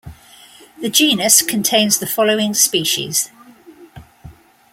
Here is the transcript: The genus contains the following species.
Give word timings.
The 0.81 0.89
genus 0.89 1.43
contains 1.43 1.99
the 1.99 2.07
following 2.07 2.55
species. 2.55 3.29